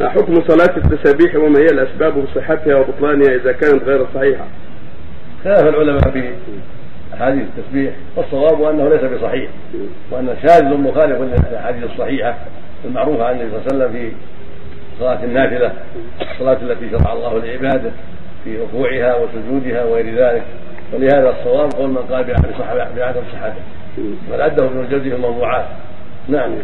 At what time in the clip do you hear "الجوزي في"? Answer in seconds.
24.80-25.16